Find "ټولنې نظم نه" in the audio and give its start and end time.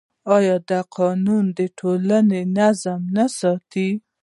1.79-3.25